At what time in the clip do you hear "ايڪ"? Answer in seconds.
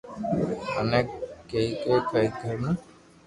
1.87-2.11